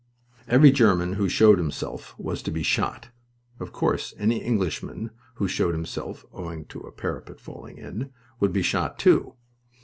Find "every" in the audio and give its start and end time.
0.47-0.71